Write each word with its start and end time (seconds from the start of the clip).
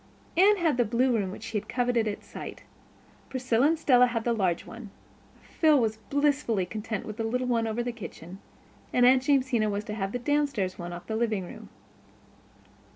Anne 0.35 0.57
had 0.57 0.77
the 0.77 0.83
blue 0.83 1.15
room 1.15 1.39
she 1.39 1.59
had 1.59 1.69
coveted 1.69 2.07
at 2.07 2.23
sight. 2.25 2.63
Priscilla 3.29 3.67
and 3.67 3.77
Stella 3.77 4.07
had 4.07 4.23
the 4.23 4.33
large 4.33 4.65
one. 4.65 4.89
Phil 5.43 5.79
was 5.79 5.97
blissfully 5.97 6.65
content 6.65 7.05
with 7.05 7.17
the 7.17 7.23
little 7.23 7.45
one 7.45 7.67
over 7.67 7.83
the 7.83 7.91
kitchen; 7.91 8.39
and 8.91 9.05
Aunt 9.05 9.21
Jamesina 9.27 9.69
was 9.69 9.83
to 9.83 9.93
have 9.93 10.11
the 10.11 10.17
downstairs 10.17 10.79
one 10.79 10.91
off 10.91 11.05
the 11.05 11.15
living 11.15 11.43
room. 11.45 11.69